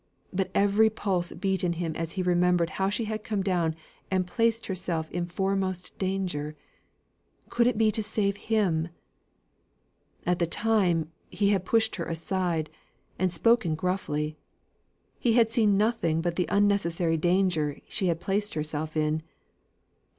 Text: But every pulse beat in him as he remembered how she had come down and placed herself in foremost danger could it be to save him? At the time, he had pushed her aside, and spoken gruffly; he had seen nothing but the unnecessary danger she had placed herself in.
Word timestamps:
But 0.33 0.49
every 0.55 0.89
pulse 0.89 1.31
beat 1.31 1.63
in 1.63 1.73
him 1.73 1.95
as 1.95 2.13
he 2.13 2.23
remembered 2.23 2.71
how 2.71 2.89
she 2.89 3.03
had 3.05 3.23
come 3.23 3.43
down 3.43 3.75
and 4.09 4.25
placed 4.25 4.65
herself 4.65 5.07
in 5.11 5.27
foremost 5.27 5.95
danger 5.99 6.55
could 7.49 7.67
it 7.67 7.77
be 7.77 7.91
to 7.91 8.01
save 8.01 8.35
him? 8.37 8.87
At 10.25 10.39
the 10.39 10.47
time, 10.47 11.11
he 11.29 11.49
had 11.49 11.65
pushed 11.65 11.97
her 11.97 12.05
aside, 12.05 12.71
and 13.19 13.31
spoken 13.31 13.75
gruffly; 13.75 14.37
he 15.19 15.33
had 15.33 15.51
seen 15.51 15.77
nothing 15.77 16.19
but 16.19 16.35
the 16.35 16.47
unnecessary 16.49 17.15
danger 17.17 17.77
she 17.87 18.07
had 18.07 18.19
placed 18.19 18.55
herself 18.55 18.97
in. 18.97 19.21